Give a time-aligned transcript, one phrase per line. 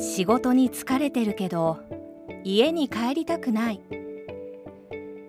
[0.00, 1.78] 仕事に疲れてるけど
[2.42, 3.80] 家に帰りたくない。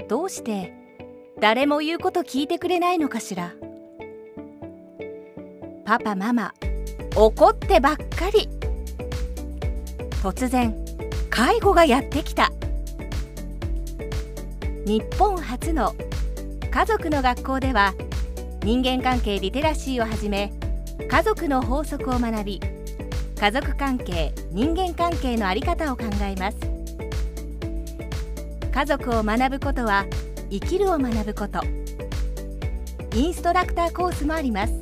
[0.07, 0.73] どうして
[1.41, 3.53] 誰も言うこと聞いてくれないのかしら。
[5.83, 6.53] パパママ
[7.17, 8.47] 怒ってばっかり。
[10.23, 10.73] 突然
[11.29, 12.49] 介護がやってきた。
[14.85, 15.93] 日本初の
[16.71, 17.93] 家族の学校では
[18.63, 20.53] 人間関係リテラシーをはじめ
[21.09, 22.61] 家族の法則を学び
[23.41, 26.57] 家族関係人間関係の在り方を考えます。
[28.71, 30.05] 家族を学ぶことは
[30.51, 31.59] 生きるを学ぶこと。
[33.15, 34.73] インストラクターコースもあります。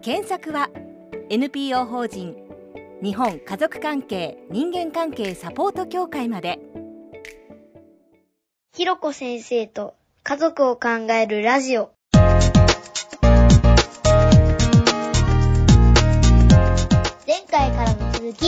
[0.00, 0.70] 検索は
[1.28, 2.36] NPO 法人
[3.02, 6.60] 日本家族関係人間関係サポート協会まで。
[8.76, 11.93] ひろこ先生と家族を考えるラジオ。
[18.34, 18.46] き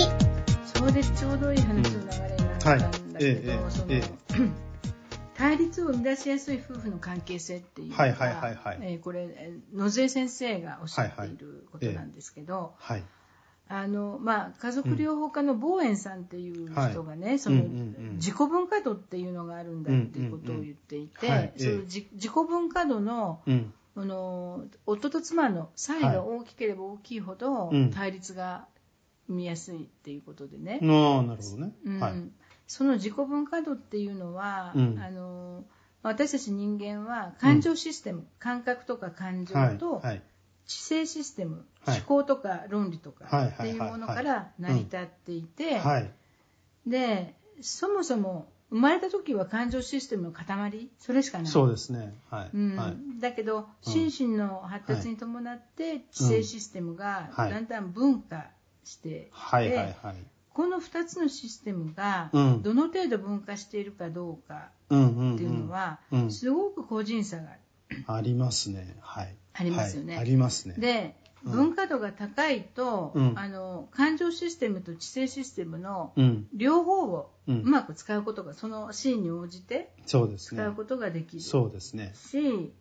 [0.78, 1.12] そうです。
[1.18, 3.60] ちょうどいい話の流れになったんだけど、はい。
[3.60, 4.02] ええその、え
[5.36, 13.02] 対立を生み出しやすい夫婦の関係性っていうのえーこれえー野添先生がおっしゃっていることなんですけど、はい。
[13.68, 18.16] あのまあ、家族療法家のボーエンさんっていう人がね、そのうんうんうん。
[18.16, 21.38] 自己分化度っていうのがあるんだっていうことを言っていて、うんうん。
[21.38, 21.40] うん。
[21.40, 21.52] はい。
[21.56, 21.78] そのええ。
[21.80, 27.90] 自自己分化度のうの夫と妻の差異が大きければ大きいほどうん。
[27.90, 28.66] 対立が
[29.28, 31.72] 見やすいっていうことでね、ああ、なるほどね。
[31.84, 32.12] うんはい。
[32.66, 35.64] その自己分化度っていうのは、うんあの
[36.02, 39.78] 私たち人間は感情システム、感覚とか感情はい。
[39.78, 40.22] とはい。
[40.66, 46.10] 知性システム、はい思考とか論理とかはいっていうものから成り立っていて、はい。
[46.86, 50.90] でそもそも生まれた時は感情システムの塊？
[50.98, 51.46] それしかない。
[51.46, 52.14] そうですね。
[52.30, 52.50] はい。
[52.52, 53.20] うんはい。
[53.20, 58.46] だけど心身の発達に伴って知性システムがはいだんだん分化
[58.86, 59.68] してはい。
[59.68, 59.76] はい。
[60.02, 60.16] はい。
[60.54, 65.34] この2つのシステムがうんどの程度分化しているかどうかうんうん。
[65.34, 67.50] っていうのはうんすごく個人差が
[68.06, 68.96] ありますね。
[69.00, 69.36] はい。
[69.52, 70.74] ありますよねはいありますね。
[70.78, 76.46] でうん分化度が高いと、うんあの感情システムと知性システムのうん。
[76.54, 80.74] 両方をううんまく使うことがそのシーンに応じて使う。
[80.74, 82.12] ことができるし、そうですね。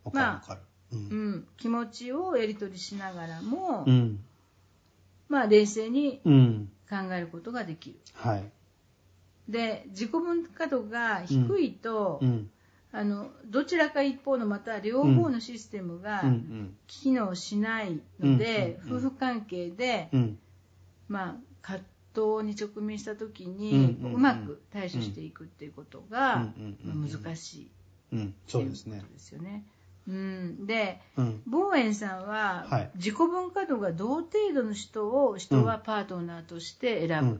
[0.04, 0.58] わかるわまあ。
[0.92, 0.96] う。
[0.96, 4.24] うんん、気持ちをやり取りしながらも、うん。
[5.28, 6.70] まあ、冷静にうん。
[6.88, 7.96] 考えることができる。
[8.14, 8.44] はい。
[9.48, 12.50] で自己分化度が低いと、うん。
[12.92, 16.28] あのどちらか一方のまた両方のシステムがうん。
[16.28, 16.76] うん。
[16.86, 20.38] 機能しないので、うんうん夫婦関係で、うん。
[21.08, 26.48] まあ、葛藤に直面した時に、うんうんうんうまく対処していくっていうことが、
[26.84, 27.68] 難しいっ
[28.12, 28.28] うん。
[28.28, 29.02] てそうですねい
[30.08, 31.42] うん、でうん。
[31.46, 32.90] ボーエンさんは、はい。
[32.96, 37.36] 自己分化度が同程度の人を人はパートナーとして選ぶ。
[37.36, 37.38] っ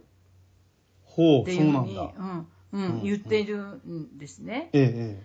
[1.04, 1.96] ほう、ていううふうに。
[1.96, 4.68] うんうんうん言っているんですね。
[4.72, 5.22] ええ、え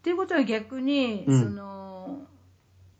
[0.00, 1.40] っていうことは逆に、うん。
[1.40, 2.26] その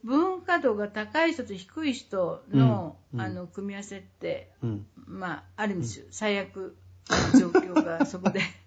[0.05, 3.27] 文化度が高い人と低い人の,、うんうん。
[3.27, 4.51] あの組み合わせって。
[5.07, 6.77] まあ、あるんですよ、最悪
[7.33, 8.41] な状況がそこで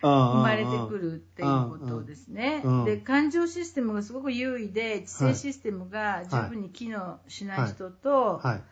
[0.00, 2.62] 生生まれてくるっていうことですね。
[2.64, 8.62] うんうんで感情システムがすごく優位で知性システムが十分に機能しない人と、はい。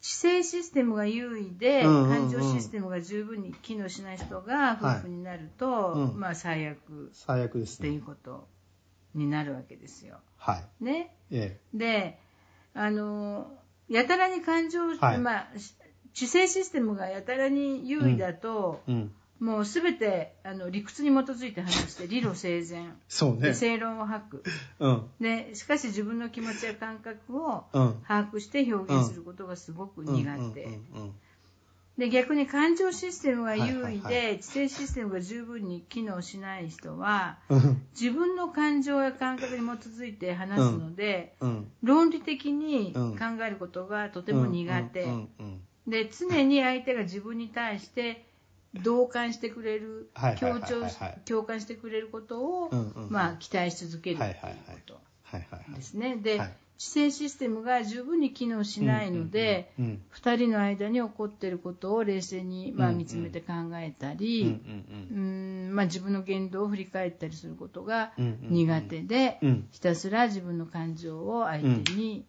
[0.00, 8.02] 知性システムが優位で、うんうんうん感情システムが十分に機能しない人が夫婦になると、うんまあ、最悪最悪ですっていうね。
[8.06, 8.46] こと
[9.14, 10.18] になるわけですよ。
[10.36, 10.84] はい。
[10.84, 12.18] ね、えで
[12.74, 13.50] あの
[13.88, 15.48] やたらに感情、はいまあ、
[16.12, 18.92] 知性システムがやたらに優位だと、え。
[18.92, 19.12] うん。
[19.40, 23.48] もうすべてあの理屈に基づいて話して 理路整然そうね。
[23.48, 24.44] で正論を吐く
[24.78, 25.10] うん。
[25.20, 28.02] でしかし自分の気持ちや感覚をうん。
[28.06, 30.80] 把握して表現することがすごく苦手、
[31.98, 37.82] で逆に感情システムが優位で、知性システムが十分に機能しない人はうん。
[37.98, 41.70] 自分の感情や感覚に基づいて話すので、うん。
[41.82, 45.06] 論理的にうん考えることがとても苦手、
[45.86, 48.26] で常に相手が自分に対して
[48.82, 50.82] 同感してくれる強調
[51.24, 54.40] 共感してくれることを、うんうんまあ、期待し続けるというこ
[54.86, 55.00] と。
[55.74, 56.16] ですね。
[56.16, 64.60] で、はい知性システムが十分に機能しないので、うんうん2人の間に起こっていることを冷静に、まあ、見つめて考えたり、
[65.12, 68.52] うんまあ、自分の言動を振り返ったりすることがうんうんうん。
[68.54, 69.68] 苦手で、うん。
[69.70, 72.26] ひたすら自分の感情を相手に、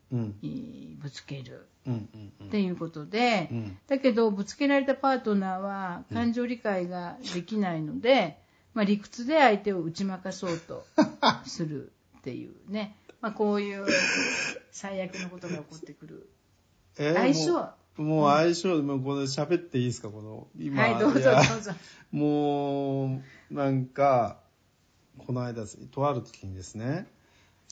[0.99, 1.67] ぶつける。
[1.87, 3.77] っていうことで、うん。
[3.87, 8.37] だけどぶつけられたパートナーは感情理解ができないので、
[8.73, 10.85] まあ、理屈で相手を打ち負かそうと
[11.45, 13.85] するっていうね、 まあ、こういう
[14.71, 16.29] 最悪のことが起こってくる
[16.97, 20.83] えー相性もう相性、もうこれ喋っていいですか、この、今。
[20.83, 21.71] はい、どうぞどうぞ。
[22.11, 24.37] もう、なんか、
[25.25, 27.07] この間、とある時にですね、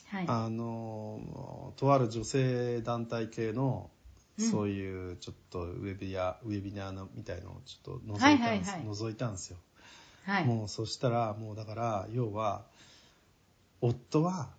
[0.07, 0.25] はい。
[0.27, 3.95] あの、とある女性団体系の、うん
[4.37, 9.57] そういうちょっとウェビナー、ウェビナーのみたいのをちょっと覗いはいたんです、はいはい覗いたんですよ。
[10.25, 10.45] はい。
[10.45, 12.65] もうそしたら、もうだから、要は、
[13.79, 14.49] 夫は、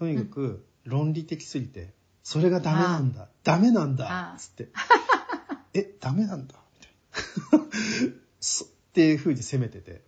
[0.00, 1.92] とにかく論理的すぎて、
[2.22, 4.68] それがダメなんだ、ダメなんだつって。
[5.74, 7.66] え、ダメなんだみたいな。
[8.40, 10.02] そっていう風に責めてて。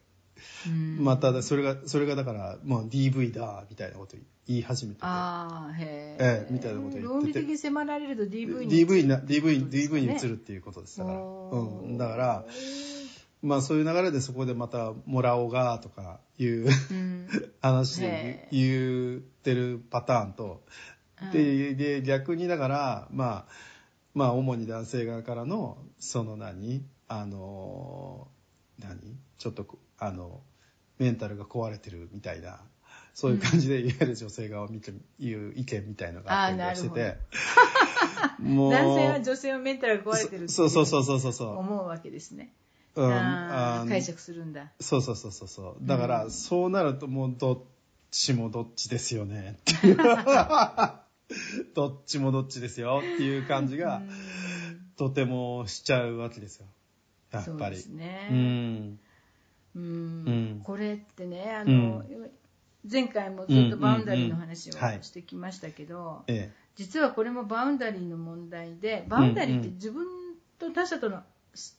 [0.66, 4.16] うんまた、それが、それがだから、まあ DV だ、みたいなこと
[4.46, 5.06] 言い始めてて。
[5.06, 8.70] ああ、へええみたいなこと言ってて論理的に迫られると DV に。
[8.70, 11.18] DV な、DV、DV ねに移るっていうことですだから。
[11.20, 11.98] うん。
[11.98, 12.46] だから、
[13.42, 17.28] まあそういう流れでそこでまた、もらおうが、とかいううん。
[17.60, 20.64] 話へで言ってるパターンと、
[21.32, 23.46] で、で、逆にだから、まあ、
[24.14, 26.84] まあ主に男性側からの、その何？
[27.08, 28.28] あの、
[28.78, 28.98] 何？
[29.38, 30.40] ちょっとこ、あの、
[30.98, 32.60] メンタルが壊れてるみたいな、
[33.14, 37.16] そういう感じで、いわゆる女性側を見て、いう意見みたいのがあったりしてて、
[38.38, 41.56] も男性は女性はメンタルが壊れてるってそうそうそうそうそうそう。
[41.56, 42.52] 思うわけですね。
[42.94, 44.70] うん解釈するんだ。
[44.80, 45.86] そうそうそうそうそう。
[45.86, 47.58] だから、そうなるともうどっ
[48.10, 49.96] ちもどっちですよねっていう。
[51.74, 54.02] どっちもどっちですよっていう感じが、
[54.96, 56.66] とてもしちゃうわけですよ。
[57.30, 57.54] やっぱり。
[57.58, 58.28] そうですね。
[58.30, 58.98] うん。
[59.74, 59.82] うん
[60.26, 62.04] うんこれってね、あの、
[62.90, 70.06] 前回もずっとバウンダリーの話をしてきましたけど、え実はこれもバウンダリーの問題で、バウンダリーって自分
[70.58, 71.22] と他者との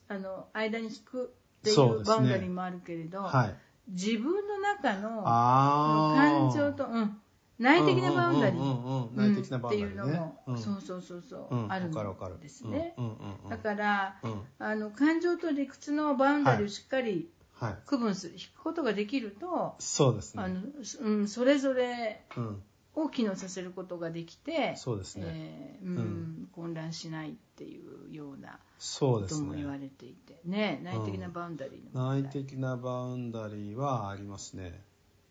[0.08, 3.04] あの間に引くっていうバウンダリーもあるけれえ。
[3.04, 3.54] ど、はい。
[3.88, 5.22] 自分の中の。
[5.24, 7.16] 感情と、うん、
[7.58, 9.66] 内的なバウンダリー。
[9.66, 12.94] っていうのも、うんそうそうそうそう、うんあるんですね。
[13.48, 17.76] だから、うんあの感情と理屈のバウンダリーをしっかりはい。
[17.86, 20.42] 区分する、引くことができると、そうですね。
[20.42, 20.60] あの
[21.02, 22.62] うん、それぞれうん。
[22.94, 25.24] を機能させることができて、そうですね。
[25.26, 28.60] えーうんうん混乱しないっていうような
[29.00, 29.80] ことも言わね。
[29.84, 32.44] れていて、ね、内的なバウンダリーの問内題。
[32.44, 34.80] 的なバウンダリーはありますね。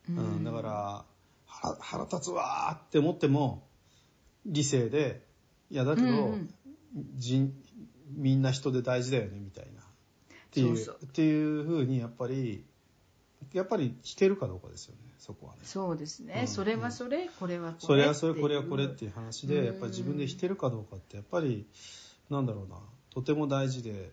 [0.06, 1.04] うん、だから
[1.46, 3.66] 腹腹立つわーって思っても
[4.44, 5.24] 理性で
[5.70, 6.54] いやだけど、うんうん
[7.18, 7.52] 人
[8.12, 9.84] みんな人で大事だよねみたいなっ
[10.52, 12.64] ていうそうそうっていうふうにやっぱり
[13.54, 15.60] やっぱり弾けるかどうかですよねそこはね。
[15.62, 17.86] そうですね、うんそれはそれ、これはこれ。
[17.86, 21.66] それはそれこれはこれっていう話で、うんやっぱり自分で弾けるかどうかってやっぱり
[22.28, 22.76] なんだろうな。
[23.10, 24.10] とても大事で、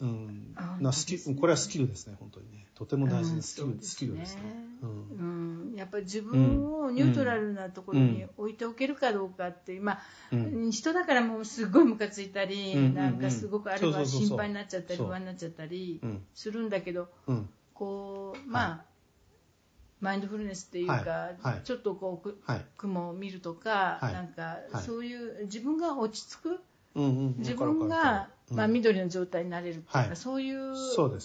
[0.00, 0.52] うん。
[0.56, 1.36] あなスキね。
[1.36, 2.66] これはスキルですね本当にね。
[2.74, 3.88] とても大事うなんスキル,、そうですね。
[3.88, 4.42] スキルですね。
[4.82, 5.70] うん。
[5.70, 10.00] うん、やっぱり自分をニュートラルなところに置いておけるかどうかってまあ
[10.32, 10.70] うん。
[10.70, 12.94] 人だからもうすごいムカついたり、うん。
[12.94, 16.22] なんかすごくあれは心配になっちゃったり不安になっちゃったりうん。
[16.34, 18.84] するんだけど、うんこうまあ、
[20.00, 21.06] マインドフルネスっていうか、はい。
[21.40, 21.60] はい。
[21.64, 22.66] ちょっとこうくはい。
[22.76, 24.12] 雲を見るとか、はい。
[24.12, 24.82] なんかはい。
[24.84, 26.60] そういう自分が落ち着く
[27.38, 28.72] 自分がまあ、うん。
[28.72, 30.16] 緑の状態になれるっていうか、はい。
[30.16, 30.72] そういう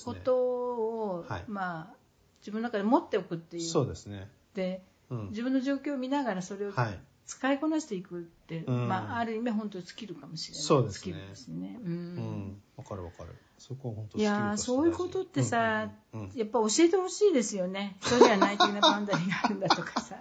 [0.05, 1.43] ことを、はい。
[1.47, 1.95] まあ、
[2.39, 3.63] 自分の中で持っておくっていう。
[3.63, 4.29] そうですね。
[4.53, 5.29] でうん。
[5.29, 6.99] 自分の状況を見ながらそれをはい。
[7.27, 8.87] 使いこなしていくって、うん。
[8.87, 10.63] まあ、ある意味本当にスキルかもしれない。
[10.63, 11.13] そうですね。
[11.13, 12.15] ですね、ううん。
[12.15, 12.61] ん。
[12.77, 13.35] わかるわかる。
[13.57, 14.21] そこは本当い。
[14.21, 16.37] やーそういうことってさ、うんうんうん。
[16.37, 17.97] やっぱ教えてほしいですよね。
[18.01, 20.15] 人には内的なバウンダリーがあるんだとかさ。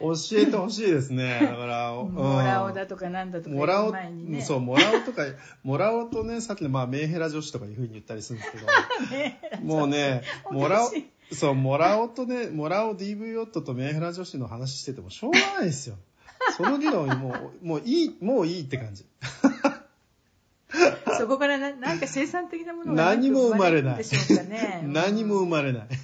[0.00, 1.40] 教えてほしいですね。
[1.40, 2.12] だから、うん。
[2.12, 4.42] もらおだとかなんだとかもらお言う前にね。
[4.42, 5.22] そう、もらおとか、
[5.62, 8.66] もらおとね、さっきのまあメンヘラ女子とかいうふうに言ったりするんですけど、
[9.62, 15.96] もうね、もらおかしお、そう、もらおとね、もらお DV 夫とメンヘラ女子の話しててもしょうがないですよ。
[16.56, 19.04] その議論もう、もういい、もういいって感じ。
[21.18, 24.04] そこからななんか生産的なものが何も生まれない
[24.84, 25.88] 何も生まれない。
[25.88, 25.98] ね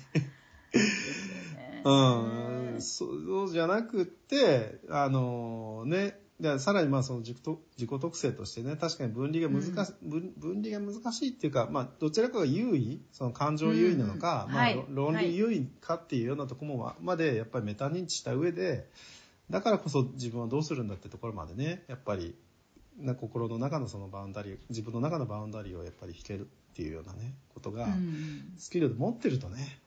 [1.84, 3.06] うん、そ
[3.44, 14.84] うじゃなくって、あのね、でさらにまあその自己と自己特性としてね、確かに分離が難し、分分離が難しいっていうか、まあどちらかが優位、その感情優位なのか、まあうんはい。
[14.90, 18.86] 論理優位かっていうようなところもまでやっぱりメタ認知した上で、
[19.48, 22.34] だからこそ自分はどうするんだってところまでね、やっぱり、
[22.98, 28.54] な心の中のそのバウンダリー、自分の中のバウンダリーをやっぱり引けるっていうようなね、ことが、うん。
[28.58, 29.78] スキルで持ってるとね、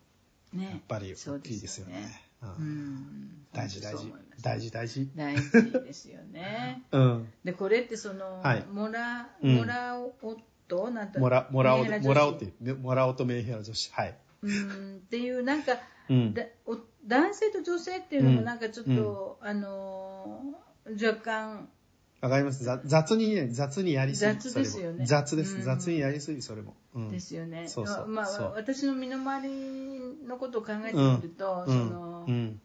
[0.54, 0.66] ね。
[0.66, 2.29] やっぱり大きいですよね。
[2.42, 2.96] ううん。
[2.96, 4.14] ん大事大事。
[4.42, 5.10] 大事大事。
[5.16, 6.84] 大事ですよね。
[6.92, 7.34] うん。
[7.44, 8.66] でこれってその、はい。
[8.66, 9.56] もらうん。
[9.56, 12.08] もらおっとなんてもら、もらお、メンヘラ女子。
[12.08, 13.92] もらおっていう、もらおとメンヘラ女子。
[13.94, 14.18] はい。
[14.42, 14.96] うん。
[14.98, 15.74] っていうなんか、
[16.10, 16.34] うん。
[16.34, 21.70] だお男性と女性っていうのもうんなんかちょっと、あのー若干
[22.22, 22.64] わかります？
[22.64, 24.34] ざ雑にね、雑にやりすぎ。
[24.34, 25.56] 雑ですよねそれも雑です。
[25.56, 26.76] うん雑にやりすぎ、それも。
[26.96, 27.68] うんですよね。
[27.68, 29.50] そうそうまあそう私の身の回り
[30.28, 32.60] のことを考えてみると、うんそのうん。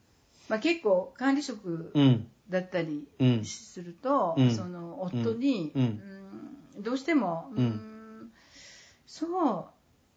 [0.48, 2.26] まあ結構管理職うん。
[2.50, 6.00] だったりうんすると、うんその夫に、うんうん
[6.82, 8.30] どうしても、うんうん
[9.06, 9.68] そ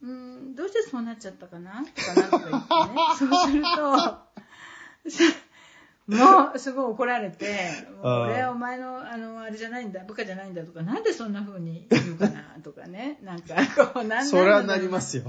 [0.02, 1.86] う、うん、どうしてそうなっちゃったかな？
[1.86, 4.18] とかなんとか言ってね そうすると
[6.08, 7.70] もうすごい怒られて
[8.02, 13.56] 俺はお前のあのあれじゃないんだ部下じゃないんだとかなんでそんな風に言うかなとかね なんか
[13.92, 15.24] こうなんそれはなりますよ。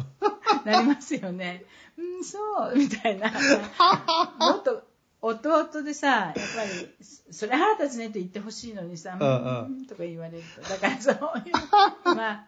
[0.65, 1.65] なりますよね。
[1.97, 2.39] うん、そ
[2.73, 3.31] う、みたいな。
[4.39, 4.85] もっと、
[5.21, 6.95] 弟でさ、やっぱり、
[7.31, 10.63] それ腹立つねって言ってほしいのにさ、うんとか言われると。
[10.63, 11.19] だからそうい
[11.51, 12.47] う、まあ、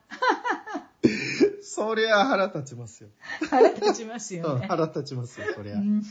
[1.63, 3.09] そりゃ腹立ちますよ。
[3.49, 4.67] 腹立ちますうん、よね。
[4.69, 5.79] 腹立ちますよ、そりゃう。
[5.79, 6.03] ん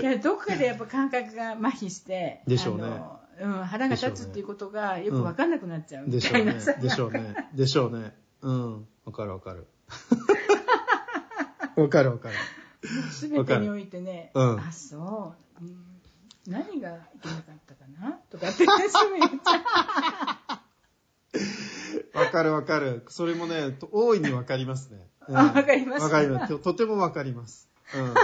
[0.00, 2.84] いやどこかでやっぱ感覚が麻痺して、でしょうね
[3.40, 6.74] うん、腹が立つっていうことがよく分かんなくなっちゃうみでしょねたいうなさ、。
[6.74, 7.34] でしょうね。
[7.54, 8.12] でしょうね。
[8.42, 8.86] うん。
[9.06, 9.66] わかるわかる。
[11.76, 12.34] わかるわかる。
[13.10, 16.00] すべてにおいてね、うんあ、そう、うん、
[16.46, 18.18] 何がいけなかったかな？
[18.30, 18.72] とかってすぐ
[19.18, 20.60] 言っちゃ
[22.14, 22.18] う。
[22.18, 23.04] わかるわかる。
[23.08, 24.98] それもね、と大いにわかりますね。
[25.28, 26.48] うんあわかりますわかります。
[26.48, 27.68] ととてもわかります。
[27.94, 28.14] うん。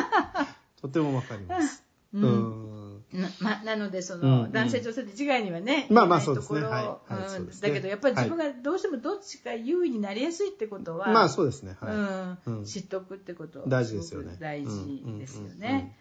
[0.87, 1.83] とてもわかります。
[2.15, 2.99] ううん。
[2.99, 3.05] ん。
[3.13, 4.53] なま、なのでそうんの、うん。
[4.53, 6.61] 男性女性で一概にはね、まあまあそうですね。
[6.61, 7.61] はい。
[7.63, 11.77] だけどやっぱり自分がどうしてもどっちか優位になりやすいってことは、まあそうですね。
[11.81, 11.95] はい。
[11.95, 12.59] うん。
[12.59, 12.65] うん。
[12.65, 14.37] 知っておくってこと大事ですよね。
[14.41, 15.97] 大事ですよね。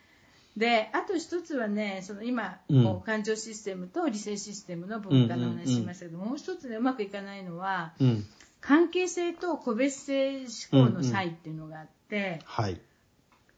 [0.56, 2.84] であと一つはねその今、うん。
[2.84, 8.26] こう感情システムと理性システムの文化の話しましたけど、もう一つねうまくいかないのはうん。
[8.62, 12.82] 関係性と個別性思考の差異っていうのがあって、はい。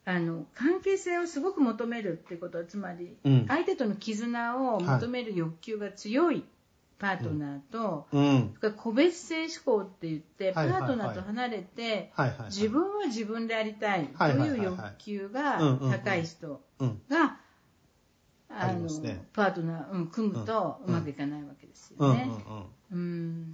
[0.08, 6.46] あの関係性をすごく求めるってことはつまり、うん相手との絆を求める欲求が強い
[6.98, 8.54] パートナーと、うん。
[8.58, 12.48] それから個別性思考って言って、はいはいはいパートナーと離れて、はいはいはい。
[12.48, 17.02] 自分は自分でありたいとはいはいはいはいいう欲求がうんうんうん高い人うん。
[17.10, 17.38] が、
[18.58, 22.30] ああのねパートナー、うん、組むとうまくいかないわけですよね。
[22.92, 23.52] うん。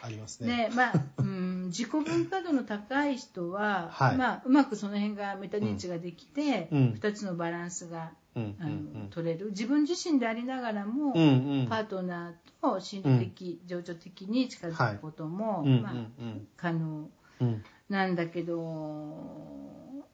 [0.00, 0.68] ありますね。
[0.70, 4.16] でまあうん、自己分化度の高い人は、はい。
[4.16, 6.98] まあ、うまくその辺がメタ認知ができて、うん。
[7.00, 8.74] 2つのバランスがうんあの、う
[9.06, 9.08] ん。
[9.10, 9.46] 取れる。
[9.50, 11.22] 自分自身でありながらも、うん
[11.62, 11.66] うん。
[11.68, 16.48] パートナーと心理的、情緒的に近づくことも、まあうんうんうん。
[16.56, 17.64] 可能うん。
[17.88, 20.06] なんだけど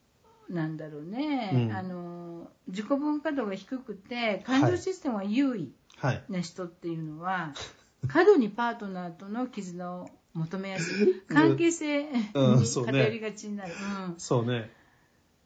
[0.48, 1.72] なんだろうね、うん。
[1.72, 2.25] あの
[2.68, 6.22] 自己分化度が低くて感情システムが優位はい。
[6.28, 7.52] な人っていうのは、
[8.08, 11.22] 過度にパートナーとの絆を求めやすい。
[11.32, 12.10] 関係性に
[12.84, 13.76] 偏りがちになる、う
[14.12, 14.70] んそうね。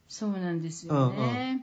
[0.09, 1.63] そうなんですよね。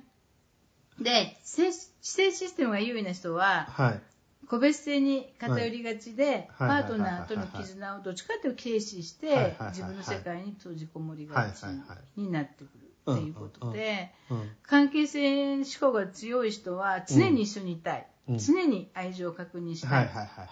[0.99, 3.99] で、知性知性システムが優位な人は、はい。
[4.47, 6.83] 個別性に偏りがちで、パはい。
[6.83, 9.35] ートナーとの絆をどっちかというと軽視しはい。
[9.35, 9.43] はい。
[9.43, 9.51] はい。
[9.51, 11.77] はい、て自分の世界に閉じこもりがちはい。
[11.77, 11.87] はい。
[11.89, 12.21] はい。
[12.21, 14.49] になってくるっていうことで、うん。
[14.63, 17.99] 関係性思考が強い人は常に一緒にいたい。
[18.01, 20.09] うん常に愛情を確認したい。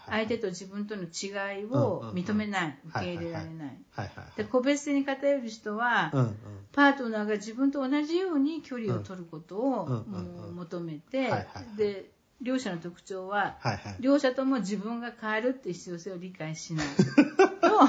[0.07, 2.79] 相手と自分との違いを認めない。
[2.85, 3.77] 受け入れられない。
[4.37, 6.15] で、個別性に偏る人は、はい。
[6.15, 6.35] うんうん。
[6.71, 10.05] パートナーが自分と同じように距離を取ることを、
[10.53, 11.45] 求めて、
[11.77, 13.95] で両者の特徴は、はいはい。
[13.99, 16.87] 両者とも自分が変わるって必要性を理解しない。
[17.61, 17.79] と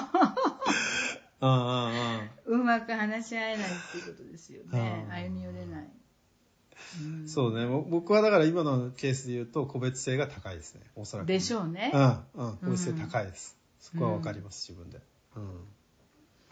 [2.46, 5.90] うまく話し合えないっていうことですよねうん歩み寄れない、
[7.00, 7.66] うんそうね。
[7.66, 10.82] ぼ僕はだから今のケースで言うと、個別性が高いですね。
[10.94, 11.26] おそらく。
[11.26, 12.24] でしょうね、うん。
[12.34, 12.56] うん。
[12.58, 13.56] 個別性高いです。
[13.80, 15.00] そこはわかります、自分で。
[15.36, 15.42] うん。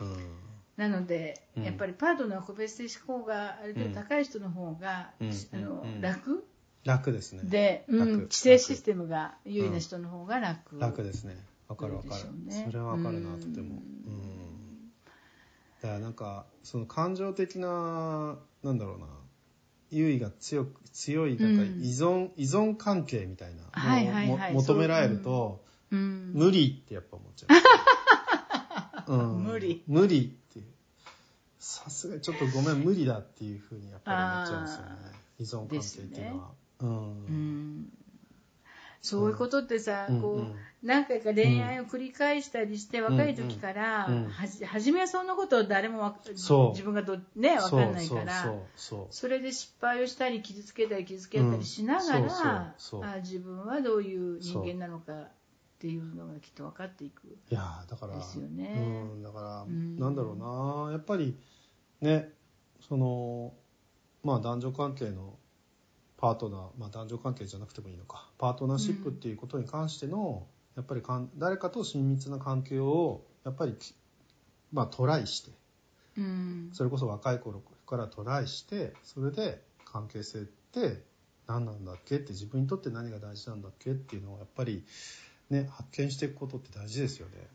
[0.01, 0.39] うん。
[0.77, 6.45] なので、うんやっぱりパートナーの個別性思考がある程度高い人の方が、うんあのうん楽？
[6.85, 7.43] 楽ですね。
[7.45, 11.37] で、うん、楽知性システムが優位な人の方が楽、楽ですね。
[11.69, 13.77] わかるわかるそれはわかるな、うんとても。
[14.07, 14.44] うん。
[15.85, 19.07] だからなんか、その感情的な、なんだろうな、
[19.91, 21.83] 優位が強く、強い、なんかうん。
[21.83, 26.33] 依存、依存関係みたいなのをも求められると、うん。
[26.33, 27.47] 無理ってやっぱ思っちゃ
[29.07, 29.13] う。
[29.13, 29.45] うん。
[29.45, 29.85] 無理。
[29.87, 30.65] 無理っていう。
[31.59, 34.89] さすがにちょっとごめん、無理だっていうふうにやっぱり思っちゃうんですよね。
[35.39, 36.51] 依存関係っていうのは。
[36.81, 36.89] うん。
[36.89, 36.93] う
[37.31, 37.89] ん
[39.05, 40.55] そういうことってさ、こううんうん。
[40.83, 44.29] 何回か恋愛を繰り返したりして、若い時から、うん。
[44.31, 46.71] 初めはそんなことを誰もわそう。
[46.71, 55.29] 自分がど、ね、分かんないからそうそうそれで失敗をしたり傷つけたり傷つけたりしながら、あ自分はどういう人間なのかっ
[55.79, 57.27] ていうのがきっと分かっていく。
[57.27, 58.75] いやーだからですよね。
[58.79, 59.99] うん、だから、ん。
[59.99, 61.37] なんだろうなやっぱり
[62.01, 62.31] ね
[62.81, 63.53] その
[64.23, 65.37] まあ男女関係の
[66.25, 68.27] パートナー、まあ、男女関係じゃなくてもいいのか。
[68.39, 73.95] パートナーシップっていうことに関しての、やっぱりかん誰かと親密な関係をやっぱりき、
[74.73, 75.51] まあ、トライして
[76.17, 76.71] うん。
[76.73, 81.03] それこそ若い頃からトライしてそれで関係性って
[81.47, 82.17] 何なんだっけ？
[82.17, 83.91] って自分にとって何が大事なんだっけ？
[83.91, 84.83] っていうのをやっぱり
[85.51, 87.47] ね発見していくことって大事ですよね。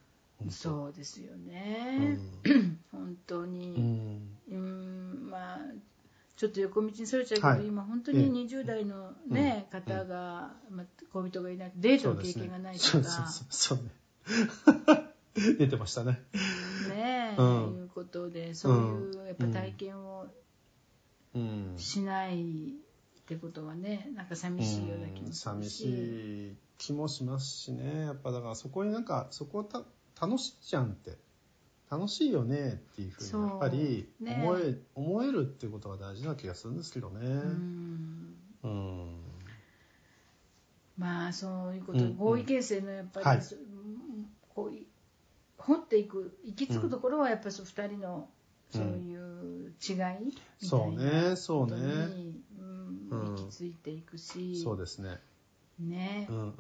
[0.52, 2.20] そうですよね、
[2.94, 4.38] 本当うにん。
[4.52, 5.28] うん。
[5.32, 5.60] まあ
[6.40, 7.66] ちょっと横道にそれちゃうけど、はい。
[7.68, 9.82] 今本当に20代のね、うん。
[9.82, 11.72] 方が、まあ、恋人がいない。
[11.76, 13.92] デートの経験がないとかそうね。
[15.60, 16.24] 出てましたね。
[16.88, 17.74] ね、うん。
[17.82, 20.28] いうことでそういうやっぱ体験を
[21.36, 21.74] うん。
[21.76, 22.42] しないっ
[23.28, 25.34] てことはねなんか寂しいような気もうん。
[25.34, 28.04] する寂ししい気もしますしね。
[28.04, 29.84] やっぱだからそこになんかそこた
[30.22, 31.18] 楽しいじゃんって
[31.90, 34.42] 楽しいよねっていうふうにやっぱりね。
[34.44, 37.20] 思え,、思えるっていうことが大事な気がするんですけどね。
[37.26, 38.36] うん。
[38.64, 39.22] うん。
[40.98, 43.42] まあそういうこと、うん合意形成のやっぱり、はい。
[43.42, 43.56] そ
[44.54, 44.74] こう
[45.58, 48.30] 掘っていく行き着くところはやっぱりそう2人の
[48.70, 51.74] そういう違いみたいそうなねそうね。
[51.76, 53.36] うんうん。
[53.36, 55.20] 行き着いていくし、そうですね。
[55.80, 56.28] ね。
[56.30, 56.54] うんうん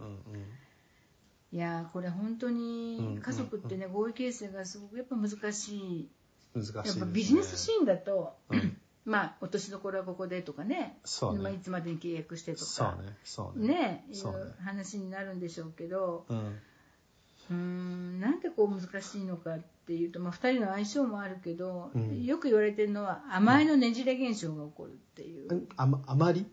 [1.51, 6.09] いやーこれ本当うんに家族ってね、合意形成がすごくやっぱ難しい
[6.55, 6.61] うん。
[6.61, 6.83] 難しいね。
[6.85, 13.17] やっぱビジネスシーンだと、うん まあ落としどころはここでとかねそうねまあ、いつまでに契約してとかそうね。
[13.23, 13.67] そうね。
[13.67, 16.37] ねいそうねう話になるんでしょうけどうん。
[16.37, 26.45] うーんなんでこう難しいのかっていうと、まあ、2人の相性もあるけど、うんよく言われてるのは甘えのねじれ現象が起こるっていう、あまあまり？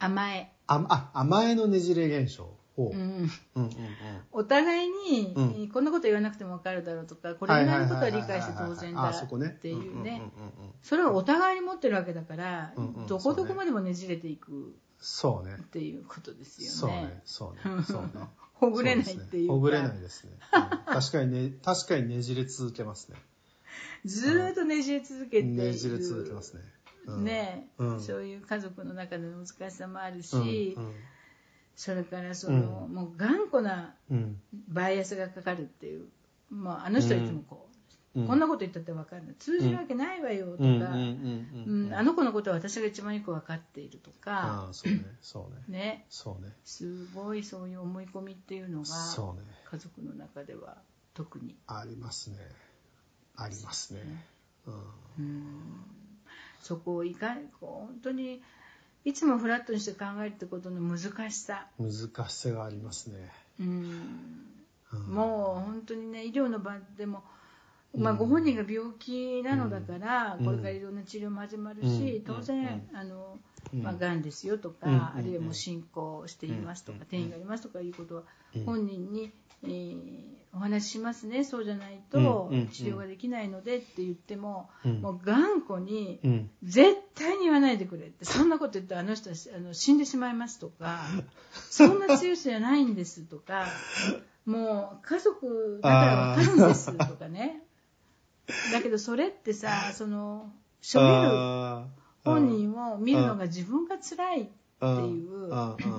[0.00, 2.56] 甘え、ああ甘えのねじれ現象。
[4.32, 10.22] お互いに、うんこんなこと言わなくても分かるだろうとかこれぐらいのことは理解して当然だっていうね。
[10.82, 12.72] それをお互いに持ってるわけだから、
[13.06, 15.56] どこどこまでもねじれていくそうね。
[15.58, 15.64] っ。
[15.64, 17.02] ていうことですよね。
[17.02, 17.20] ね。
[17.24, 17.82] そうね。
[17.84, 18.08] そうね。
[18.54, 19.54] ほぐれないっていうか。
[19.54, 20.32] ほぐれないですね。
[20.52, 20.94] うん。
[20.94, 23.16] 確かにね、 確かにねじれ続けますね。
[24.04, 26.62] ずーっとねじれ続けてねじれ続けますね。
[27.06, 27.24] うん。
[27.24, 28.00] ね、うん。
[28.00, 30.92] そういう家族の中での難しさもあるし、うん
[31.76, 34.40] それからその、もう頑固なうん。
[34.68, 36.08] バイアスがかかるっていう、
[36.50, 37.68] まあ、あの人はいつもこ
[38.14, 38.26] う、うん。
[38.26, 40.74] こんなこと言ったって分かんない通じるわけないわよとか、うん。
[40.74, 40.88] うん。
[40.88, 41.86] うん。
[41.86, 41.94] うん。
[41.94, 45.00] あの子のことは私が一番よく分かっているとかそうね。
[45.22, 45.78] そうね。
[45.78, 46.52] ね、そうね。
[46.64, 49.46] すごいそういう思い込みっていうのがそうね。
[49.70, 50.78] 家族の中では
[51.14, 52.36] 特に、ありますね。
[53.36, 54.00] ありますね。
[54.66, 54.74] うん。
[54.74, 55.60] うん。
[56.60, 58.42] そこをいかに本当に
[59.04, 63.30] いつもフラットにして考えるってことの難しさ、難しさがありますね。
[63.58, 64.46] うん。
[64.92, 65.00] うん。
[65.14, 67.22] もう本当にね医療の場でも、
[67.96, 70.44] まあ、ご本人が病気なのだから、うん。
[70.44, 72.22] これからいろんな治療も始まるし、うん。
[72.22, 73.38] 当然、あの
[73.72, 73.82] うん。
[73.82, 74.94] まあ、がんですよとか、うん。
[74.96, 77.02] あるいはもう進行していますとか、うん。
[77.02, 78.22] 転移がありますとかいうことは
[78.54, 78.64] うん。
[78.64, 79.32] 本人に、
[79.64, 81.44] えーお話ししますね。
[81.44, 82.66] そうじゃないとうん。
[82.68, 85.00] 治療ができないのでって言っても、うん。
[85.00, 86.50] もう頑固にうん。
[86.64, 91.02] 絶対に言わないでくれってそんなこと言ったらあの人はあの死んでしまいますとか
[91.70, 93.66] そんな強い人じゃないんですとか
[94.44, 97.62] もう家族だから分かるんですとかね
[98.72, 105.48] だけどそれってさそのしょげる本人を見るのが自分が辛いっていう。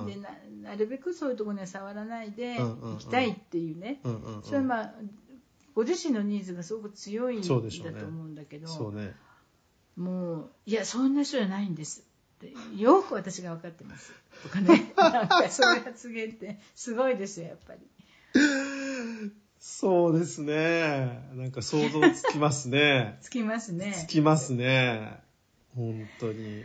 [0.06, 0.30] でな
[0.70, 4.00] なるべくそういうところには触らないで行きたいっていうね。
[4.42, 4.94] それはまあ
[5.74, 9.14] ご自身のニーズがすごく強いんだと思うんだけどそうね。
[9.96, 12.04] もういやそんな人じゃないんです
[12.36, 12.54] って。
[12.76, 14.12] よく私が分かってます。
[14.42, 16.60] とかねなんかそういう発言って。
[16.74, 17.80] すごいですよやっぱり
[19.64, 21.22] そうですね。
[21.34, 23.16] なんか想像つきますね。
[23.22, 23.94] つきますね。
[23.96, 25.20] つきますね。
[25.76, 26.64] 本当に。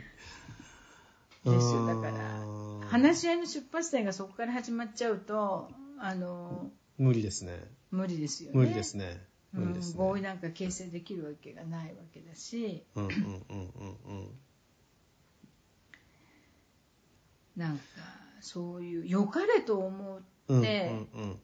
[1.44, 1.86] すよ。
[1.86, 2.80] だからうん。
[2.80, 7.70] 話し合いの出発点がそこから始まっちゃうとあの無理ですね。
[7.92, 8.58] 無理ですよね。
[8.58, 9.24] 無理ですね。
[9.54, 9.60] うん。
[9.66, 9.98] 無理ですね。
[9.98, 12.84] 合意なんか形成できるわけがないわけだし。
[12.96, 14.38] うんうんうんうんうん。
[17.56, 17.84] なんか
[18.40, 21.40] そういう良かれと思って、うんうんうん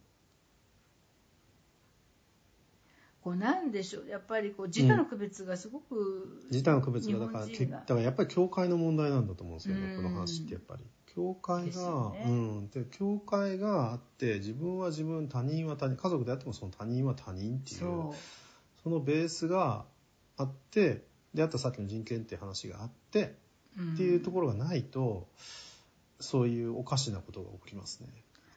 [3.24, 4.06] こうなんでしょう。
[4.06, 9.88] やっぱりこう自他の区別がすごく、自他の区別がだからけだからやっぱり教会の問題なんだと思うんですようん。
[9.88, 10.84] ねこの話ってやっぱり。
[11.06, 12.68] 教会が、ねうん。
[12.68, 18.14] で教会があって自分は自分他人は他人家族であってもその他人は他人っていうそ
[18.82, 19.86] そのベースが
[20.36, 23.36] あってであとさっきの人権っていう話があって
[23.78, 25.28] う、うんっていうところがないと
[26.20, 28.08] そういうおかしなことが起きますね。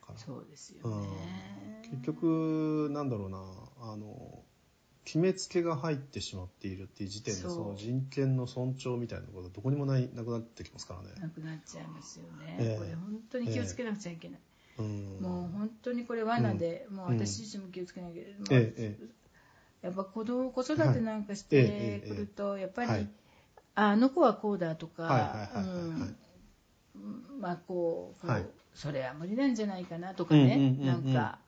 [0.02, 0.20] だから。
[0.20, 1.08] そうですよね、
[1.90, 3.38] 結局なんだろうな。
[3.80, 4.44] あの
[5.08, 11.16] 決めつけが入ってしまっているっていう時点でその人権の尊重みたいなことはどこにもないなくなってきますからね。
[11.22, 12.78] なくなっちゃいますよね、ええ。
[12.78, 14.40] これ本当に気をつけなくちゃいけない、
[14.80, 15.18] うん。
[15.22, 19.08] もう本当にこれ罠で、もう私自身も気をつけなきゃいけない、えええ
[19.82, 23.10] やっぱ子供子育てなんかしてえええくると、やっぱり、はい。
[23.76, 25.48] ああの子はこうだとか、
[27.40, 28.46] まあこうこう、はい。
[28.74, 31.14] それは無理なんじゃないかなとかね、うんうんうんうん。
[31.14, 31.40] なんか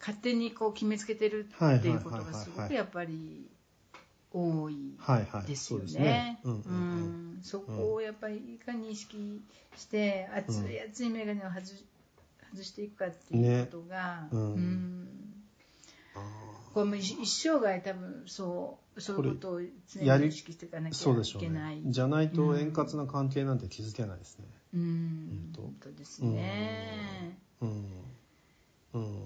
[0.00, 3.48] 勝手にこう決めつけてるはいっていうことがすごくやっぱり
[4.32, 4.96] 多い
[5.46, 6.40] ですよね。
[7.42, 9.42] そこをやっぱりいかに意識
[9.76, 11.84] して熱い熱い眼鏡を外し
[12.52, 14.28] 外していくかっていうことが、ね。
[14.32, 14.40] うん。
[14.40, 15.08] うん。
[16.16, 16.20] あ
[16.74, 21.76] これも一一生涯多分そうそういうことを常に意識していかなーきゃいけない。
[21.76, 21.82] ね。
[21.86, 24.46] じゃないと円滑な関係なんて築けないですね。
[24.74, 25.52] うん。
[25.56, 27.38] 本本当ですね。
[27.60, 27.68] うん。
[27.68, 27.86] うん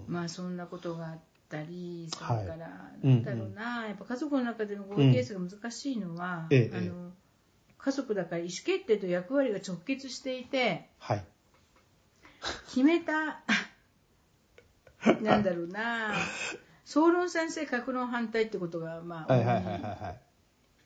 [0.07, 2.47] まあそんなことがあったり、それはい。
[2.47, 3.11] から、うん。
[3.11, 7.13] なんだろうな、やっぱ家族の中での合意形成が難しいのは、ええあの
[7.79, 11.25] 家族だから意思決定と役割が直結していて、はい。
[12.67, 13.43] 決めた、
[15.21, 16.15] なんだろうな、
[16.85, 20.21] 総論賛成、格論反対ってことが、まあ、はいはいはいはいはい。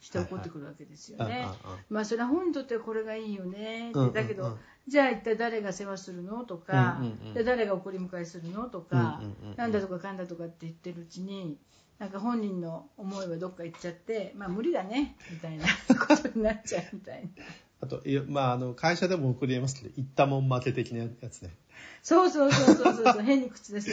[0.00, 1.40] して起こってくるわけですよはいはい。
[1.40, 1.48] ね。
[1.90, 3.90] まあそれは本にとってはこれがいいよね。
[3.90, 4.14] ってうんうんうん。
[4.14, 6.44] だけど、じゃあ一体誰が世話するの？
[6.44, 8.64] とか、うんうん誰が送り迎えするの？
[8.64, 11.58] とか、うんうんなんだとかかんだとかって言ってるうちに
[11.98, 15.64] なんか本人の思いはどっか行っちゃってまあ無理だねみたいな
[16.06, 17.44] ことになっちゃうみたいな
[17.80, 21.54] あと、いやまあ、あの、会社でも送り得ますけど、言ったもん負け的なやつね。
[22.02, 23.92] そうそうそうそうそうそう変に口出して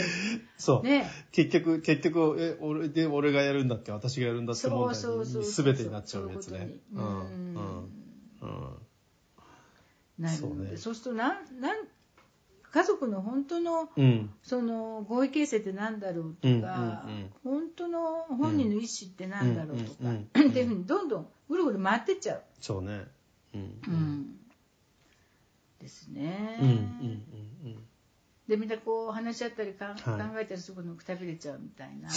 [0.57, 0.87] そう。
[0.87, 6.59] ね結局、結局、え、俺で、俺がやるんだっけ、私がやるんだってそう問題そうそうにそう全てになっちゃうやつね。
[6.59, 7.03] そういううん。
[7.03, 7.89] うん。
[8.41, 8.85] うん。
[10.17, 11.77] なるのでそうねそうするとなんなん
[12.71, 14.29] 家族の本当のうん。
[14.43, 23.05] その合意形成って何だろうとか、うんうんうん本当の本人の意思って何だろうとか、うんうんうんっていうふうにどんどんぐるぐる回ってっちゃう、そうね。
[23.55, 23.81] うん。
[23.87, 24.39] うん
[25.79, 26.67] ですね、うん。
[26.67, 26.71] うん。
[26.71, 27.85] うん。
[28.47, 32.09] でみんなこう話し合ったりか、はい考えたりすることもくたびれちゃうみたいな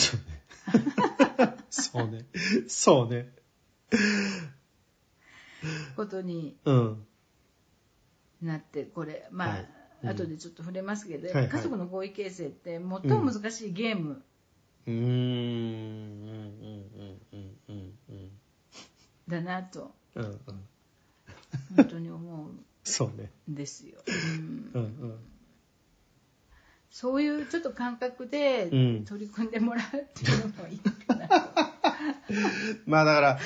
[1.70, 2.26] そうね。
[2.68, 3.28] そうね。
[5.96, 7.06] ことにうん。
[8.42, 9.60] なってこれまあ、はい
[10.02, 14.22] うん後でちょっと触れますけど、はいはい家族の合意形成って最も難しいゲーム
[14.86, 14.96] うーん。
[14.96, 16.38] うん。
[16.94, 17.20] うん。
[17.32, 17.56] うん。
[17.68, 17.98] うん。
[18.08, 18.30] うん。
[19.28, 20.24] だなとうん。
[20.24, 20.38] うん。
[21.76, 22.50] 本当に思
[22.84, 23.30] そうね。
[23.48, 24.00] うんですよ。
[24.06, 24.82] うんうん。
[24.82, 25.18] うん。
[26.90, 31.28] そういうちょっと感覚でうん取り組んでもらうっていうのもいいかな。
[32.86, 33.38] まあだから、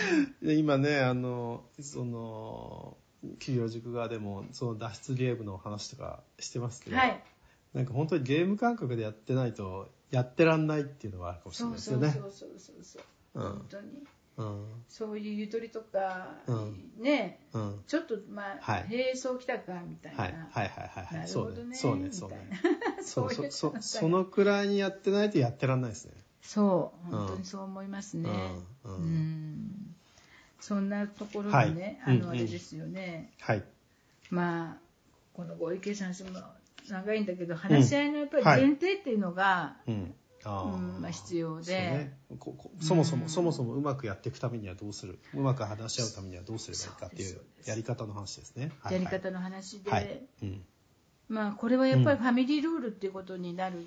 [0.53, 2.97] 今ね、あの、その、
[3.39, 7.23] 企業塾側でも、その脱出ゲームの話とかしてますけど、はい。
[7.75, 12.29] なんか本当にゲーム感覚でやってないと、やってらんないっていうのはあるかもしれそうないですよね。
[12.29, 13.03] そうそうそうそうそう。
[13.35, 14.05] うん本当に。
[14.37, 14.67] うん。
[14.89, 17.81] そういうゆとりとか、うんね、うん。
[17.87, 20.23] ちょっとまあ、はい並走きたかみたいな。
[20.23, 20.33] はい。
[20.33, 21.51] はいはいはいそうね。
[21.51, 21.77] ほどね。
[21.77, 22.13] そうね。
[22.13, 22.37] そうね。
[22.97, 26.13] なそう そうそそのくらいにやってないとやってらんないですね。
[26.43, 28.31] そう、本当にそう思いますね。
[28.85, 29.95] ううんん。
[30.61, 33.33] そんなところでね、あの、あれですよね。
[33.41, 33.65] はい。
[34.31, 34.77] まあ、
[35.35, 36.41] この合意形成の話も
[36.89, 39.77] 長いんだけど、話し合いのやっぱり前提っていうのが、
[40.45, 41.01] うん。
[41.01, 41.73] まあ必要で。
[41.73, 42.19] ね。
[42.81, 43.29] そもそも、うん。
[43.29, 45.19] そもそもうまくやっていくためにはどうする？
[45.35, 48.73] うまく話し合うためにはどうすればいいかっていうやり方の話ですね。
[48.81, 50.05] はいやり方の話で、はい。
[50.05, 50.65] はいうん。
[51.29, 53.79] まあ、これはやっぱりファミリールールっていうことになる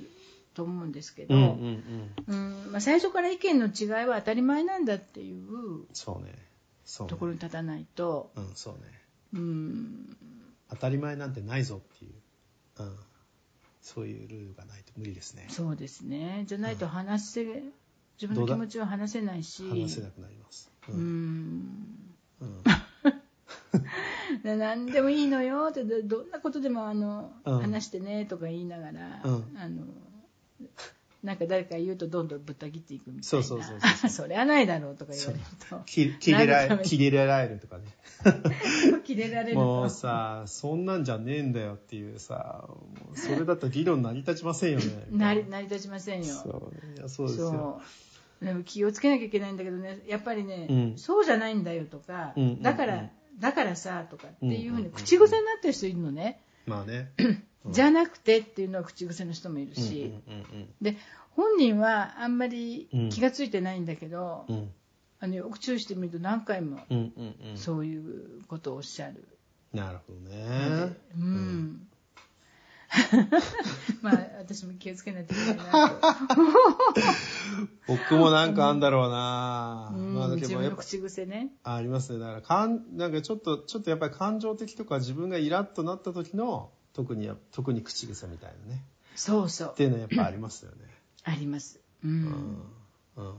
[0.56, 2.36] と思うんですけど、うんう
[2.76, 5.86] ん最初から意見の違いは当たり前なんだっていう。
[5.94, 6.34] そうね。
[6.86, 7.10] そうね。
[7.10, 8.80] ところに立たないと、うん、そうね。
[9.34, 10.18] うん、
[10.70, 12.14] 当たり前なんてないぞっていう、
[12.80, 12.96] うん、
[13.86, 15.46] そういうルールがないと無理ですね。
[15.48, 17.64] そうですねじゃないと話せ、
[18.20, 20.72] 自分の気持ちは話せないし話せなくなります。
[20.90, 20.92] う。
[20.92, 22.64] うんんうん。
[24.42, 29.86] で何でもいいのよってどどんなことでもあの、うん話してねとか言いながら、うんあの
[31.26, 33.24] なんか誰か言うとどんどんぶった切っていくみたいな。
[33.24, 35.82] そうそうそうそうそ れはないだろうとか言われると。
[35.88, 37.86] き切れられ、切れられるとかね。
[39.04, 42.78] 切れられるもうとさ、そんなんじゃねえんだよっていうさ、も
[43.14, 44.86] うそれだと議論成り立ちませんよね。
[45.10, 46.26] なり成り立ちませんよ。
[46.26, 46.98] そう。
[46.98, 47.82] いや、そうですよ。
[48.42, 50.04] でも気をつけなきゃいけないんだけどね。
[50.08, 50.98] やっぱりね、うん。
[50.98, 53.10] そうじゃないんだよとか、だから
[53.40, 57.12] だからさとかっていうふうに口癖になってる人いるのね、まあね。
[57.68, 60.98] じゃなくてっていうのは口癖の人もいるうんし、うんで
[61.32, 64.72] 本人はあんまりうん気がついてないんだけど、うんうん。
[65.20, 67.58] あのよく注意してみると何回もうんうんうん。
[67.58, 69.28] そういうことをおっしゃる、
[69.74, 71.00] なるほどのねで。
[71.18, 71.88] うん
[74.02, 76.16] まあ私も気をつけないといけないなと。
[77.88, 81.54] 僕もなんかあんだろうな、うんまあだけ自分のどやっぱ口癖ね。
[81.64, 88.84] あありますねだからかんなんかちょっとちょっとやっぱり感情的とか自分がイラッとなった時の特にや特に口癖みたいなね
[89.16, 89.84] そうそうって。
[89.84, 90.78] いうのはやっぱありますよね
[91.24, 91.80] あります。
[92.04, 92.08] う。
[92.08, 92.26] うんん
[93.18, 93.36] うんうん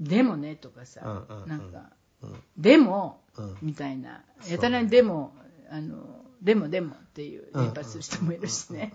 [0.00, 1.90] でもねとかさ、うんうんうんなんか、
[2.22, 5.34] うんでも、うんみたいな、やたらにでも、
[5.70, 7.64] あの、でもでもっていううん。
[7.64, 8.92] 連発する人もいるしね。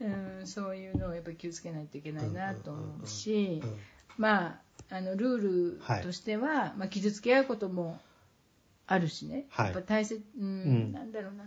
[0.00, 3.62] うんそういうのをやっぱり気をつけないといけないなと思うし
[4.16, 5.98] まあ、あのルーはい。
[6.00, 8.00] ルとしては、まあ、傷つけ合うことも
[8.86, 9.66] あるしね、はい。
[9.66, 10.48] やっぱ大切、うんう
[10.88, 10.92] ん。
[10.92, 11.44] なんだろうな、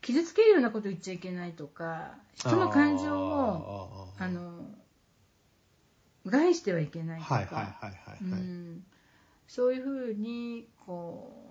[0.00, 4.64] 傷つけるようなこと言っちゃいけないとか、人の感情をあの
[6.26, 8.18] 害してはいけないとか、はいはいはいはいはい。
[8.20, 8.84] うん。
[9.46, 11.49] そういうふうにこう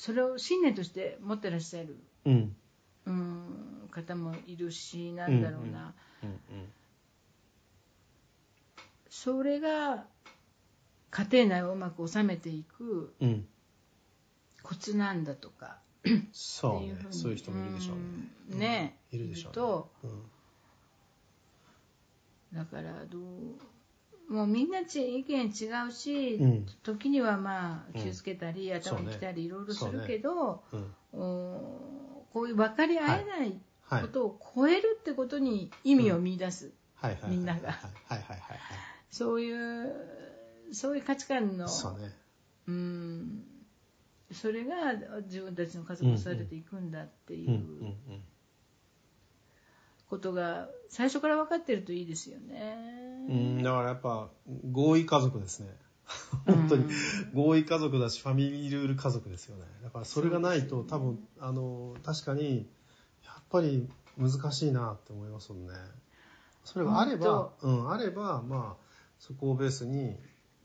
[0.00, 2.56] それを信念として持ってらっしゃる、うん。
[3.04, 6.68] うん、方もいるしなんだろうな、うんうんうん。
[9.10, 10.06] それが
[11.10, 13.46] 家庭内をうまく収めていくうん。
[14.62, 15.76] コツなんだとか
[16.32, 16.80] そうね。
[16.80, 18.02] っていうふうにそういう人もいるでしょうね。
[18.52, 18.58] うん。
[18.58, 18.98] ね。
[19.12, 19.54] いるでしょうね。
[19.54, 20.22] とうん。
[22.54, 23.22] だからどう
[24.30, 25.48] もうみんなち意見違
[25.88, 26.66] うし、うん。
[26.84, 30.90] 時にはまあうん気をつけたり、頭にきたりいろいろするけど、うんうん。
[32.32, 34.02] こういう分かり合えないはい。
[34.02, 36.70] ことを超えるってことに意味を見出す、
[37.26, 37.76] みんなが。
[39.10, 39.92] そういう
[40.70, 42.14] そういう価値観のそうね。
[42.68, 43.44] うん。
[44.30, 47.94] それが自分たちの家族を育てていくんだっていう
[50.10, 52.76] ことが最初から分かってるといいですよね。
[53.28, 54.28] うんうんだからやっぱ
[54.72, 55.68] 合意家族ですね。
[56.46, 56.84] 本当に。
[57.32, 59.62] 合意家族だしファミリールール家族ですよね。
[59.84, 62.68] だからそれがないと、多分あの確かに
[63.24, 65.74] やっぱり難しいなって思いますもんね。
[66.64, 68.84] それがあれば、うん、あればまあ
[69.20, 70.16] そこをベースに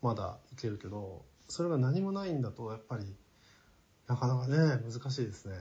[0.01, 3.05] まだいけるけどそれが何もないんだとやっぱり
[4.07, 5.55] なかなかね難しいですね。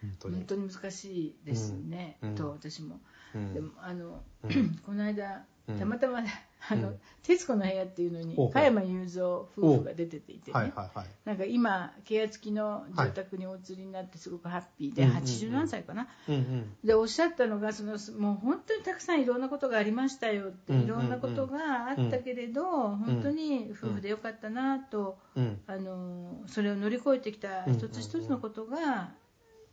[0.00, 0.36] 本当に。
[0.36, 2.34] 本当に難しいですね、うん。
[2.34, 3.00] と私も。
[3.34, 3.54] うん。
[3.54, 4.78] でもあの、うん。
[4.84, 5.78] この間うん。
[5.78, 6.20] たまたま、
[6.70, 11.06] あのうん『徹子の部屋』っていうのに加山雄三夫婦が出てていてね、はいはいはい。
[11.24, 15.22] なんか今ケア付きの住宅にお移りになってすごくハッピーで、うんうんうん。
[15.24, 16.76] 80何歳かな、うんうん。
[16.84, 22.62] でおっしゃったのがそのもう本当にたくさんいろんなことがありましたよって、いろんなことがあったけれど、
[22.96, 25.60] 本当に夫婦でよかったなと、うん。
[25.66, 29.12] あのそれを乗り越えてきた一つ一つのことが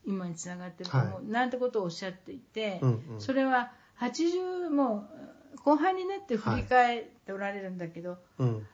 [0.06, 3.22] 今につながってると思う、はなんてことをおっしゃっていて、うんうん。
[3.22, 5.08] それは80も
[5.56, 8.68] う後半になって振り返っておられるんだけど、うん。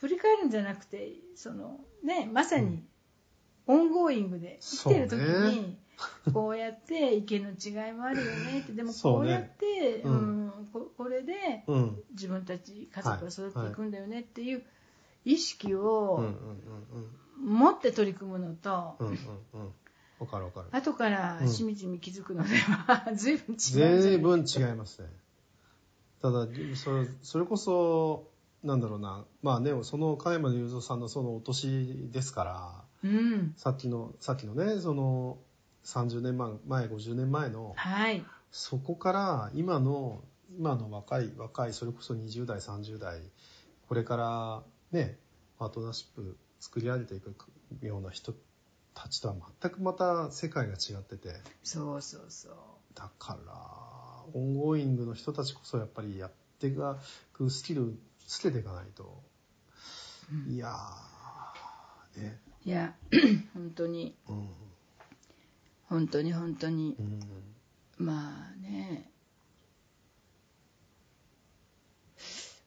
[0.00, 2.82] 振り返るんじゃなくてその、ね、まさに
[3.66, 5.78] オンゴーイングで生きてる時に、
[6.32, 8.72] こうやって意見の違いもあるよねって。
[8.74, 12.02] でもこうやってう、うんんここれでうん。
[12.12, 14.64] 自分たち家族が育っていくんだよねっていう
[15.24, 17.56] 意識をうん。
[17.56, 19.14] 持って取り組むのと、うんうん
[19.54, 19.74] うん
[20.18, 20.68] わかるわかる。
[20.72, 21.48] 後からうん。
[21.48, 25.08] しみじみ気づくのでは 随分違うんじゃない随分違いますね。
[26.22, 26.46] ただ
[26.76, 28.30] それそれこそ
[28.62, 29.24] なんだろうな。
[29.42, 33.54] まあねその加山雄三さんのそのお年ですからうん。
[33.56, 35.38] さっきのさっきのねその
[35.84, 38.24] 30年前前50年前のはい。
[38.50, 40.22] そこから今の
[40.56, 43.20] 今の若い若いそれこそ20代30代
[43.88, 45.18] これからね
[45.58, 47.34] パートナーシップ作り上げていく
[47.82, 48.32] ような人
[48.94, 51.34] たちとは全くまた世界が違ってて。
[51.62, 52.52] そうそうそう。
[52.94, 53.52] だから
[54.32, 56.76] オンゴーイングの人たちこそやっぱりやってい
[57.32, 59.22] くスキルつけていかないと、
[60.48, 62.40] いやーね。
[62.64, 62.94] いや
[63.52, 64.14] 本当に。
[64.28, 64.48] うん。
[65.86, 66.96] 本当に本当に。
[66.98, 67.20] うん。
[67.98, 69.10] まあね。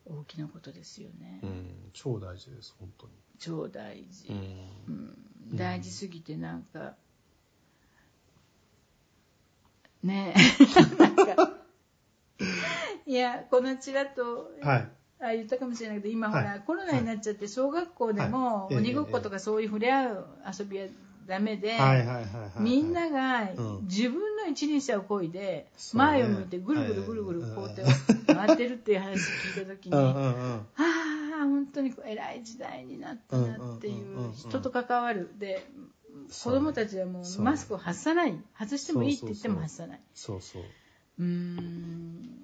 [0.10, 1.92] 大きなことですよね、うん。
[1.94, 5.16] 超大事です本当に超大事、うん。
[5.52, 5.58] うん。
[5.58, 6.94] 大事すぎてなんか
[10.04, 10.96] ねえ。
[10.98, 11.58] なんか
[13.06, 14.90] いやこのちらっとはい。
[15.20, 16.60] あ言ったかもしれないけど今ほら、はい。
[16.60, 18.78] コロナになっちゃって小学校でもはい。
[18.78, 20.28] 鬼ごっことかそういう触れ合う
[20.60, 20.88] 遊びは
[21.26, 23.80] ダメで、はいはいはいはいみんながうん。
[23.84, 27.84] 自分の一輪車を漕いで前を向いてぐるぐるぐるぐるこうやって
[28.34, 30.97] 回ってるっていう話聞いた時にうんうああ本
[31.78, 35.66] 当に偉い時代になったなっていう人と関わるで
[36.32, 37.42] 子供たちはもそう。
[37.42, 38.38] うマスクを外さない。
[38.58, 40.02] 外してもいいって言っても外さない。
[40.14, 40.64] そうそう。
[41.20, 42.44] うーん。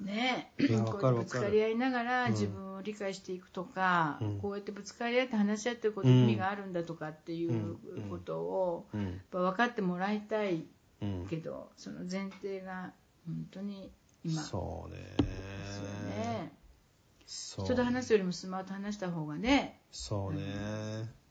[0.00, 2.32] ねこうやってぶつかり合いながらうん。
[2.32, 4.38] 自分を理解していくとか、うん。
[4.40, 8.10] こうやってぶつかり合って話し合ってることに意味があるんだとかっていううん。
[8.10, 9.04] ことをうん。
[9.04, 10.64] やっぱ分かってもらいたい
[11.02, 11.26] うん。
[11.28, 12.92] けど、その前提が
[13.26, 13.90] 本当に
[14.24, 14.42] 今。
[14.42, 14.96] そうね。
[15.18, 15.24] で
[15.66, 16.52] すよね。
[17.26, 20.42] 人と話すよりもスマホと話した方がね、そうね。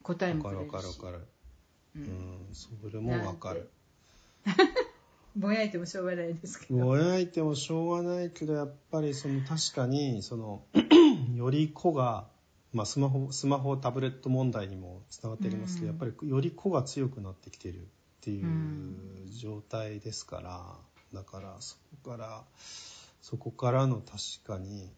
[0.02, 0.74] 答えもくれるし。
[0.74, 1.28] わかるわかる
[1.96, 2.06] ううん。
[2.06, 3.70] んそれもわかる。
[5.36, 6.86] ぼやいてもしょうがないですけど。
[6.86, 10.66] ぼやいてもしょうがないけどやっぱりその確かにその
[11.34, 12.28] より子が、
[12.72, 16.00] まあ、スマホスマホタブレット問題にもつながってきますけど、うん。
[16.00, 17.86] やっぱりより子が強くなってきてるっ
[18.22, 19.28] ていううん。
[19.32, 20.78] 状態ですから。
[21.14, 22.44] だからそこから
[23.22, 24.92] そこからの確かに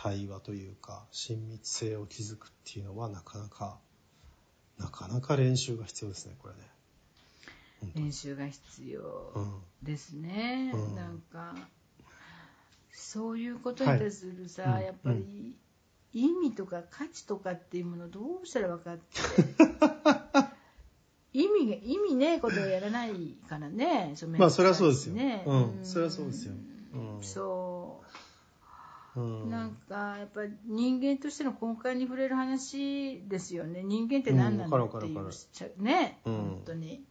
[0.00, 3.78] 対話というか親密性を築くっていうのはなかなか
[4.78, 6.60] なかなか練習が必要ですねこれね。
[7.96, 9.60] 練習が必要うん。
[9.82, 10.94] ですね、うん。
[10.94, 11.52] なんか
[12.92, 14.84] そういうことに対するさ、はい。
[14.84, 15.56] やっぱり
[16.12, 19.02] 意味とか価値とかっていうものをどうしたら分かって
[21.34, 25.16] 意味が意味ねえことをやらないからねまあそれはそうですよ。
[25.16, 25.42] ね。
[25.44, 25.80] うん。
[25.82, 26.54] それはそうですよ。
[26.92, 27.18] うん。
[27.20, 28.17] そう
[29.16, 29.50] うん。
[29.50, 33.82] なんかやっぱり人間としての根幹に触れる話ですよね。
[33.82, 36.34] 人間って何なうんのっていうわかるわかるわかね、うん。
[36.34, 37.04] 本当に。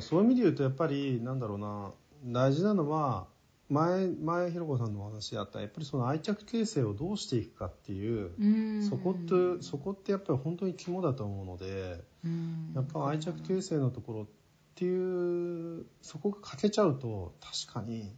[0.00, 1.92] そういう意味で言うとやっぱりなんだろうな。
[2.22, 3.28] 大事なのは
[3.70, 8.46] 前前ひろこさんのお話あったやっぱりその愛着形成をどうしていくかっていう、う
[8.78, 8.82] ん。
[8.82, 12.72] そこってそこってやっぱり本当に肝だと思うのでうん。
[12.74, 14.26] やっぱ愛着形成のところっ
[14.74, 18.14] ていうそこが欠けちゃうと確かに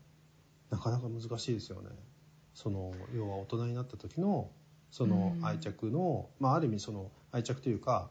[0.71, 1.91] なかなか難しいですよね。
[2.55, 4.51] その要は大人になった時の
[4.93, 5.45] そのうん。
[5.45, 8.11] 愛着の、まあ、ある意味その愛着というか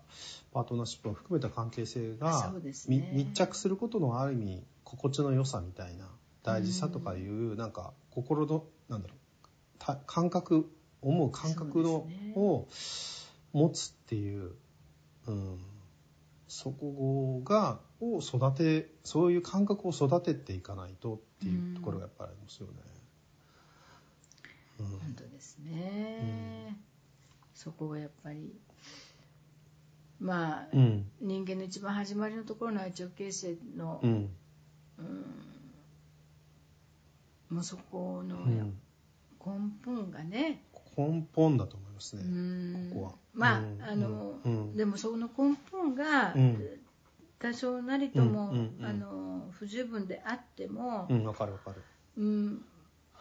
[0.52, 2.52] パートナーシップを含めた関係性が、
[2.88, 3.12] ね。
[3.14, 6.10] 密着することのある意味心地の良さみたいな
[6.44, 9.18] 大事さとかいう、なんか心のなんだろう
[9.78, 10.70] た感覚
[11.02, 12.34] 思う感覚の、ね。
[12.36, 12.68] を
[13.54, 14.54] 持つっていう、
[15.28, 15.60] うん、
[16.48, 22.74] そこがを育てそういう感覚を育てていかないとっていうところがやっぱりありますよね。
[22.86, 23.01] うん
[24.84, 26.78] 本当ですね、
[27.54, 28.54] そこがやっぱり
[30.22, 31.10] まあ、うん。
[31.20, 34.30] 人間の一番始まりのところの愛着形成の、うん。
[37.50, 38.78] もうそこのうん。
[39.44, 40.63] 根本がね、
[40.96, 42.26] 根本だと思いますうね。
[42.26, 42.89] ん。
[42.91, 43.12] ここは。
[43.34, 43.82] まあ、うん。
[43.82, 44.78] あの、うん。
[44.78, 46.80] でもその根本が、うん。
[47.39, 51.82] 多少なりとも、あの不十分であってもう、かるわかる。
[52.15, 52.65] うん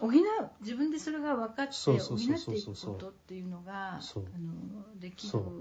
[0.01, 0.13] 補う。
[0.61, 4.01] 自分でそれが分かって補っていくことっていうのがあ
[4.39, 5.31] のできる。
[5.31, 5.53] そう。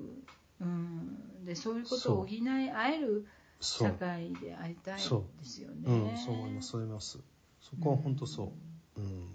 [0.62, 3.25] うん、でそういうことを補い合える
[3.60, 3.91] 社。
[3.91, 5.02] 会でありたいで
[5.43, 5.84] すよね。
[5.86, 6.13] う。
[6.13, 7.19] ん、そう思います、そう思います。
[7.62, 8.54] そこは本当そ
[8.97, 9.02] う。
[9.02, 9.28] うん。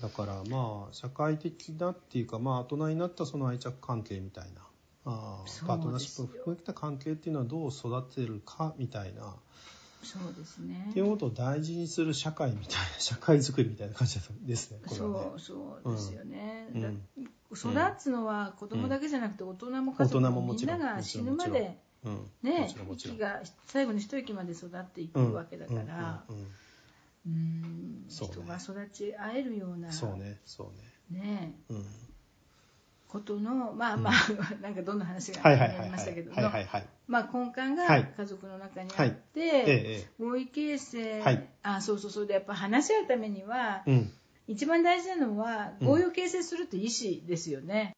[0.00, 4.62] だからまあ、社会的なっていうか、まあ、大人になったその愛着関係みたいな、
[5.04, 9.34] あパートナーシップを含めた関係っていうのはどう育てるかみたいな、
[10.02, 15.30] そうですねっていうことを大事にする社会みたいな、 社会づくりみたいな感じですね、これはね。
[15.32, 16.90] そうそうですよね、うんだ
[17.50, 22.14] 育つのは子供だけじゃなくて大人も家族ももみんなんが死ぬまでうん。
[22.14, 26.24] もね息が最後に一息まで育っていくうんわけだから
[27.26, 30.72] うん人が育ち合えるようなそうね、そ
[31.10, 31.20] うね。
[31.20, 31.84] ねうん。
[33.08, 34.14] ことのまあまあ、
[34.62, 35.40] なんかどんな話が。
[35.44, 36.32] ありましたけど。
[37.06, 43.94] まあ、根幹がはい家族の中にあはいって、ええ、合意形成、はいあそうそうそうでやっぱ話し合うためには、ええ。
[43.94, 44.12] うん。
[44.46, 47.92] 一番大事なのはうん合意を形成するって意思ですよね。